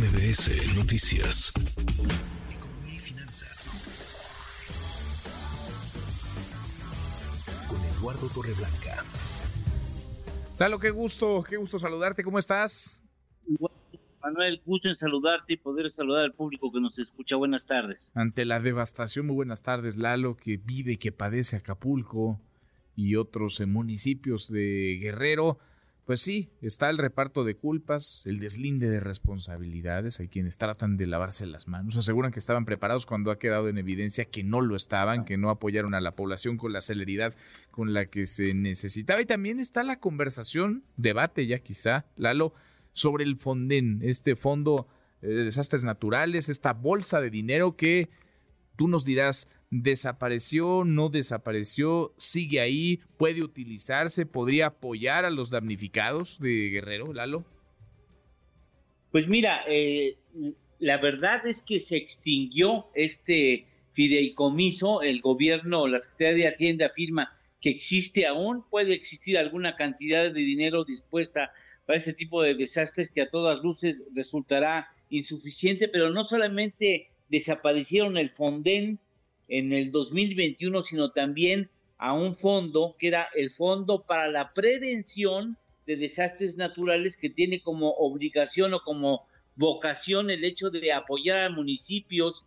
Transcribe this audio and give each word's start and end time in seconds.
MBS 0.00 0.76
Noticias. 0.78 1.52
Economía 2.50 2.94
y 2.94 2.98
finanzas. 2.98 3.68
Con 7.68 7.78
Eduardo 7.84 8.26
Torreblanca. 8.34 9.04
Lalo, 10.58 10.78
qué 10.78 10.88
gusto, 10.88 11.44
qué 11.46 11.58
gusto 11.58 11.78
saludarte. 11.78 12.24
¿Cómo 12.24 12.38
estás? 12.38 13.02
Manuel, 14.22 14.62
gusto 14.64 14.88
en 14.88 14.94
saludarte 14.94 15.52
y 15.52 15.56
poder 15.58 15.90
saludar 15.90 16.24
al 16.24 16.32
público 16.32 16.72
que 16.72 16.80
nos 16.80 16.98
escucha. 16.98 17.36
Buenas 17.36 17.66
tardes. 17.66 18.10
Ante 18.14 18.46
la 18.46 18.58
devastación, 18.58 19.26
muy 19.26 19.34
buenas 19.34 19.60
tardes, 19.60 19.98
Lalo, 19.98 20.38
que 20.38 20.56
vive, 20.56 20.98
que 20.98 21.12
padece 21.12 21.56
Acapulco 21.56 22.40
y 22.96 23.16
otros 23.16 23.60
eh, 23.60 23.66
municipios 23.66 24.50
de 24.50 24.98
Guerrero. 24.98 25.58
Pues 26.10 26.22
sí, 26.22 26.50
está 26.60 26.90
el 26.90 26.98
reparto 26.98 27.44
de 27.44 27.54
culpas, 27.54 28.24
el 28.26 28.40
deslinde 28.40 28.90
de 28.90 28.98
responsabilidades. 28.98 30.18
Hay 30.18 30.26
quienes 30.26 30.58
tratan 30.58 30.96
de 30.96 31.06
lavarse 31.06 31.46
las 31.46 31.68
manos, 31.68 31.96
aseguran 31.96 32.32
que 32.32 32.40
estaban 32.40 32.64
preparados 32.64 33.06
cuando 33.06 33.30
ha 33.30 33.38
quedado 33.38 33.68
en 33.68 33.78
evidencia 33.78 34.24
que 34.24 34.42
no 34.42 34.60
lo 34.60 34.74
estaban, 34.74 35.24
que 35.24 35.36
no 35.36 35.50
apoyaron 35.50 35.94
a 35.94 36.00
la 36.00 36.16
población 36.16 36.56
con 36.56 36.72
la 36.72 36.80
celeridad 36.80 37.36
con 37.70 37.94
la 37.94 38.06
que 38.06 38.26
se 38.26 38.54
necesitaba. 38.54 39.22
Y 39.22 39.26
también 39.26 39.60
está 39.60 39.84
la 39.84 40.00
conversación, 40.00 40.82
debate 40.96 41.46
ya 41.46 41.60
quizá, 41.60 42.06
Lalo, 42.16 42.54
sobre 42.92 43.22
el 43.22 43.36
Fonden, 43.36 44.00
este 44.02 44.34
fondo 44.34 44.88
de 45.20 45.44
desastres 45.44 45.84
naturales, 45.84 46.48
esta 46.48 46.72
bolsa 46.72 47.20
de 47.20 47.30
dinero 47.30 47.76
que 47.76 48.10
tú 48.74 48.88
nos 48.88 49.04
dirás, 49.04 49.48
desapareció, 49.70 50.84
no 50.84 51.08
desapareció, 51.08 52.12
sigue 52.16 52.60
ahí, 52.60 53.00
puede 53.16 53.42
utilizarse, 53.42 54.26
podría 54.26 54.66
apoyar 54.66 55.24
a 55.24 55.30
los 55.30 55.50
damnificados 55.50 56.40
de 56.40 56.70
Guerrero, 56.70 57.12
Lalo. 57.12 57.44
Pues 59.12 59.28
mira, 59.28 59.62
eh, 59.68 60.16
la 60.78 60.98
verdad 60.98 61.46
es 61.46 61.62
que 61.62 61.80
se 61.80 61.96
extinguió 61.96 62.86
este 62.94 63.66
fideicomiso, 63.92 65.02
el 65.02 65.20
gobierno, 65.20 65.86
la 65.86 65.98
Secretaría 66.00 66.44
de 66.44 66.48
Hacienda 66.48 66.86
afirma 66.86 67.36
que 67.60 67.70
existe 67.70 68.26
aún, 68.26 68.64
puede 68.70 68.94
existir 68.94 69.38
alguna 69.38 69.76
cantidad 69.76 70.32
de 70.32 70.40
dinero 70.40 70.84
dispuesta 70.84 71.52
para 71.86 71.98
este 71.98 72.12
tipo 72.12 72.42
de 72.42 72.54
desastres 72.54 73.10
que 73.10 73.22
a 73.22 73.30
todas 73.30 73.62
luces 73.62 74.04
resultará 74.14 74.88
insuficiente, 75.10 75.88
pero 75.88 76.10
no 76.10 76.24
solamente 76.24 77.10
desaparecieron 77.28 78.16
el 78.16 78.30
Fonden 78.30 78.98
en 79.50 79.72
el 79.72 79.90
2021, 79.90 80.80
sino 80.82 81.10
también 81.10 81.68
a 81.98 82.14
un 82.14 82.34
fondo 82.34 82.96
que 82.98 83.08
era 83.08 83.28
el 83.34 83.50
Fondo 83.50 84.06
para 84.06 84.28
la 84.28 84.54
Prevención 84.54 85.58
de 85.86 85.96
Desastres 85.96 86.56
Naturales 86.56 87.16
que 87.16 87.28
tiene 87.28 87.60
como 87.60 87.90
obligación 87.90 88.72
o 88.72 88.80
como 88.80 89.26
vocación 89.56 90.30
el 90.30 90.44
hecho 90.44 90.70
de 90.70 90.92
apoyar 90.92 91.40
a 91.40 91.50
municipios, 91.50 92.46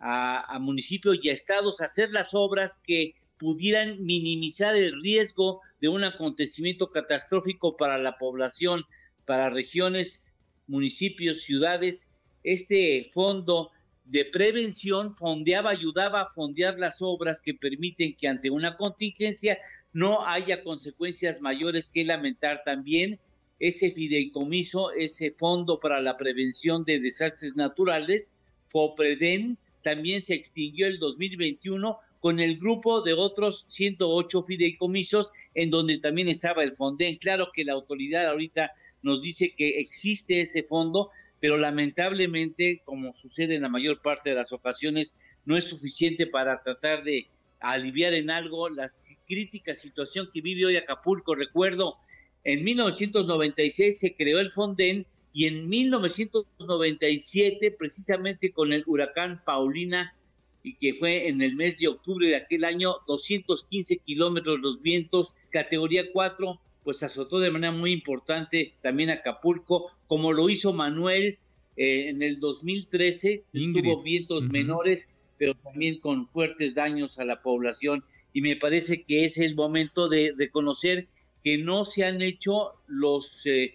a, 0.00 0.54
a 0.54 0.58
municipios 0.58 1.18
y 1.22 1.28
a 1.28 1.34
estados 1.34 1.80
a 1.80 1.84
hacer 1.84 2.10
las 2.10 2.30
obras 2.32 2.80
que 2.84 3.14
pudieran 3.38 4.04
minimizar 4.04 4.74
el 4.74 5.00
riesgo 5.00 5.60
de 5.80 5.88
un 5.88 6.02
acontecimiento 6.02 6.90
catastrófico 6.90 7.76
para 7.76 7.98
la 7.98 8.16
población, 8.16 8.84
para 9.26 9.50
regiones, 9.50 10.32
municipios, 10.66 11.42
ciudades. 11.42 12.08
Este 12.42 13.10
fondo 13.12 13.70
de 14.10 14.24
prevención 14.24 15.14
fondeaba, 15.14 15.70
ayudaba 15.70 16.22
a 16.22 16.30
fondear 16.30 16.78
las 16.78 17.02
obras 17.02 17.40
que 17.40 17.54
permiten 17.54 18.16
que 18.16 18.28
ante 18.28 18.50
una 18.50 18.76
contingencia 18.76 19.58
no 19.92 20.26
haya 20.26 20.62
consecuencias 20.62 21.40
mayores 21.40 21.90
que 21.90 22.04
lamentar 22.04 22.62
también 22.64 23.18
ese 23.58 23.90
fideicomiso, 23.90 24.92
ese 24.92 25.30
fondo 25.30 25.80
para 25.80 26.00
la 26.00 26.16
prevención 26.16 26.84
de 26.84 27.00
desastres 27.00 27.56
naturales, 27.56 28.32
FOPREDEN, 28.68 29.58
también 29.82 30.22
se 30.22 30.34
extinguió 30.34 30.86
el 30.86 30.98
2021 30.98 31.98
con 32.20 32.40
el 32.40 32.58
grupo 32.58 33.02
de 33.02 33.12
otros 33.12 33.64
108 33.68 34.42
fideicomisos 34.42 35.30
en 35.54 35.70
donde 35.70 35.98
también 35.98 36.28
estaba 36.28 36.62
el 36.62 36.74
Fonden. 36.74 37.16
Claro 37.16 37.50
que 37.52 37.64
la 37.64 37.74
autoridad 37.74 38.26
ahorita 38.26 38.72
nos 39.02 39.22
dice 39.22 39.54
que 39.56 39.80
existe 39.80 40.40
ese 40.40 40.62
fondo, 40.62 41.10
pero 41.40 41.56
lamentablemente, 41.56 42.82
como 42.84 43.12
sucede 43.12 43.54
en 43.54 43.62
la 43.62 43.68
mayor 43.68 44.02
parte 44.02 44.30
de 44.30 44.36
las 44.36 44.52
ocasiones, 44.52 45.14
no 45.44 45.56
es 45.56 45.64
suficiente 45.64 46.26
para 46.26 46.62
tratar 46.62 47.04
de 47.04 47.28
aliviar 47.60 48.14
en 48.14 48.30
algo 48.30 48.68
la 48.68 48.88
crítica 49.26 49.74
situación 49.74 50.30
que 50.32 50.40
vive 50.40 50.66
hoy 50.66 50.76
Acapulco. 50.76 51.34
Recuerdo, 51.34 51.96
en 52.44 52.64
1996 52.64 53.98
se 53.98 54.14
creó 54.14 54.40
el 54.40 54.52
Fonden 54.52 55.06
y 55.32 55.46
en 55.46 55.68
1997, 55.68 57.70
precisamente 57.72 58.52
con 58.52 58.72
el 58.72 58.84
huracán 58.86 59.42
Paulina, 59.44 60.14
y 60.62 60.74
que 60.74 60.94
fue 60.94 61.28
en 61.28 61.42
el 61.42 61.54
mes 61.54 61.78
de 61.78 61.88
octubre 61.88 62.28
de 62.28 62.36
aquel 62.36 62.64
año, 62.64 62.96
215 63.06 63.98
kilómetros 63.98 64.58
los 64.60 64.82
vientos, 64.82 65.34
categoría 65.50 66.10
4, 66.12 66.60
pues 66.88 67.02
azotó 67.02 67.38
de 67.38 67.50
manera 67.50 67.70
muy 67.70 67.92
importante 67.92 68.72
también 68.80 69.10
Acapulco, 69.10 69.90
como 70.06 70.32
lo 70.32 70.48
hizo 70.48 70.72
Manuel 70.72 71.36
eh, 71.76 72.08
en 72.08 72.22
el 72.22 72.40
2013, 72.40 73.44
tuvo 73.52 74.02
vientos 74.02 74.44
menores, 74.44 75.06
pero 75.36 75.52
también 75.52 75.98
con 75.98 76.28
fuertes 76.28 76.74
daños 76.74 77.18
a 77.18 77.26
la 77.26 77.42
población. 77.42 78.04
Y 78.32 78.40
me 78.40 78.56
parece 78.56 79.02
que 79.02 79.26
es 79.26 79.36
el 79.36 79.54
momento 79.54 80.08
de 80.08 80.32
reconocer 80.34 81.08
que 81.44 81.58
no 81.58 81.84
se 81.84 82.04
han 82.04 82.22
hecho 82.22 82.72
los 82.86 83.42
eh, 83.44 83.74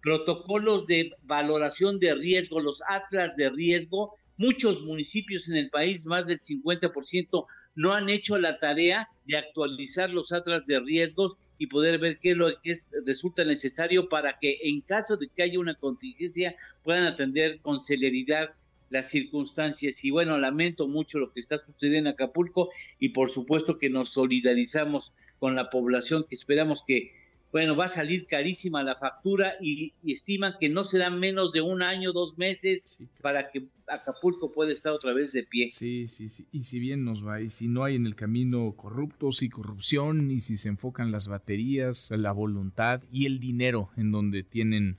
protocolos 0.00 0.86
de 0.86 1.12
valoración 1.24 2.00
de 2.00 2.14
riesgo, 2.14 2.60
los 2.60 2.80
atlas 2.88 3.36
de 3.36 3.50
riesgo. 3.50 4.14
Muchos 4.38 4.80
municipios 4.80 5.46
en 5.46 5.56
el 5.56 5.68
país, 5.68 6.06
más 6.06 6.26
del 6.26 6.38
50%, 6.38 7.44
no 7.74 7.92
han 7.92 8.08
hecho 8.08 8.38
la 8.38 8.58
tarea 8.58 9.10
de 9.26 9.36
actualizar 9.36 10.08
los 10.08 10.32
atlas 10.32 10.64
de 10.64 10.80
riesgos 10.80 11.36
y 11.58 11.68
poder 11.68 11.98
ver 11.98 12.18
qué 12.18 12.32
es 12.32 12.36
lo 12.36 12.48
que 12.62 12.74
resulta 13.04 13.44
necesario 13.44 14.08
para 14.08 14.38
que 14.38 14.58
en 14.62 14.80
caso 14.80 15.16
de 15.16 15.28
que 15.28 15.42
haya 15.42 15.58
una 15.58 15.74
contingencia 15.74 16.56
puedan 16.82 17.06
atender 17.06 17.60
con 17.60 17.80
celeridad 17.80 18.54
las 18.90 19.10
circunstancias. 19.10 20.04
Y 20.04 20.10
bueno, 20.10 20.38
lamento 20.38 20.86
mucho 20.86 21.18
lo 21.18 21.32
que 21.32 21.40
está 21.40 21.58
sucediendo 21.58 22.10
en 22.10 22.14
Acapulco 22.14 22.70
y 22.98 23.10
por 23.10 23.30
supuesto 23.30 23.78
que 23.78 23.90
nos 23.90 24.10
solidarizamos 24.10 25.14
con 25.38 25.54
la 25.54 25.70
población 25.70 26.24
que 26.28 26.34
esperamos 26.34 26.82
que 26.86 27.12
bueno, 27.56 27.74
va 27.74 27.86
a 27.86 27.88
salir 27.88 28.26
carísima 28.26 28.82
la 28.82 28.96
factura 28.96 29.54
y, 29.62 29.94
estiman 30.04 30.56
que 30.60 30.68
no 30.68 30.84
será 30.84 31.08
menos 31.08 31.52
de 31.52 31.62
un 31.62 31.80
año, 31.80 32.12
dos 32.12 32.36
meses 32.36 32.98
para 33.22 33.50
que 33.50 33.64
Acapulco 33.86 34.52
pueda 34.52 34.74
estar 34.74 34.92
otra 34.92 35.14
vez 35.14 35.32
de 35.32 35.42
pie. 35.42 35.70
Sí, 35.70 36.06
sí, 36.06 36.28
sí. 36.28 36.46
Y 36.52 36.64
si 36.64 36.78
bien 36.78 37.06
nos 37.06 37.26
va, 37.26 37.40
y 37.40 37.48
si 37.48 37.66
no 37.66 37.82
hay 37.82 37.94
en 37.94 38.04
el 38.04 38.14
camino 38.14 38.74
corruptos 38.76 39.42
y 39.42 39.48
corrupción, 39.48 40.30
y 40.30 40.42
si 40.42 40.58
se 40.58 40.68
enfocan 40.68 41.10
las 41.10 41.28
baterías, 41.28 42.10
la 42.10 42.30
voluntad 42.30 43.00
y 43.10 43.24
el 43.24 43.40
dinero 43.40 43.88
en 43.96 44.12
donde 44.12 44.42
tienen 44.42 44.98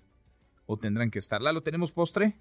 o 0.66 0.78
tendrán 0.78 1.12
que 1.12 1.20
estar. 1.20 1.44
¿La 1.44 1.52
lo 1.52 1.62
tenemos 1.62 1.92
postre? 1.92 2.34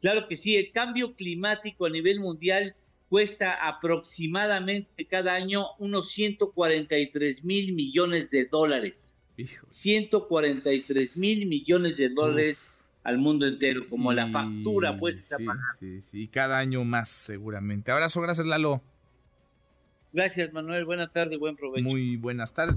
Claro 0.00 0.26
que 0.26 0.36
sí, 0.36 0.56
el 0.56 0.72
cambio 0.72 1.14
climático 1.14 1.86
a 1.86 1.90
nivel 1.90 2.18
mundial 2.18 2.74
cuesta 3.10 3.66
aproximadamente 3.68 5.04
cada 5.04 5.34
año 5.34 5.66
unos 5.78 6.12
143 6.12 7.44
mil 7.44 7.74
millones 7.74 8.30
de 8.30 8.46
dólares. 8.46 9.18
143 9.68 11.16
mil 11.16 11.46
millones 11.46 11.96
de 11.96 12.08
dólares 12.10 12.66
al 13.02 13.18
mundo 13.18 13.46
entero, 13.46 13.88
como 13.88 14.12
la 14.12 14.28
factura, 14.28 14.96
pues. 14.96 15.26
Sí, 15.28 15.44
sí, 15.78 16.00
sí, 16.00 16.28
cada 16.28 16.58
año 16.58 16.84
más 16.84 17.08
seguramente. 17.08 17.90
Abrazo, 17.90 18.20
gracias 18.20 18.46
Lalo. 18.46 18.80
Gracias 20.12 20.52
Manuel, 20.52 20.84
buenas 20.84 21.12
tardes, 21.12 21.38
buen 21.38 21.56
provecho. 21.56 21.82
Muy 21.82 22.16
buenas 22.16 22.54
tardes. 22.54 22.76